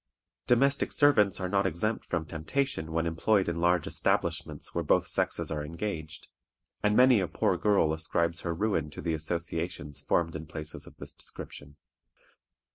Domestic 0.47 0.91
servants 0.91 1.39
are 1.39 1.47
not 1.47 1.67
exempt 1.67 2.05
from 2.05 2.25
temptation 2.25 2.91
when 2.91 3.05
employed 3.05 3.47
in 3.47 3.61
large 3.61 3.85
establishments 3.85 4.73
where 4.73 4.83
both 4.83 5.05
sexes 5.05 5.51
are 5.51 5.63
engaged, 5.63 6.27
and 6.81 6.95
many 6.97 7.19
a 7.19 7.27
poor 7.27 7.55
girl 7.55 7.93
ascribes 7.93 8.41
her 8.41 8.51
ruin 8.55 8.89
to 8.89 8.99
the 8.99 9.13
associations 9.13 10.01
formed 10.01 10.35
in 10.35 10.47
places 10.47 10.87
of 10.87 10.97
this 10.97 11.13
description. 11.13 11.75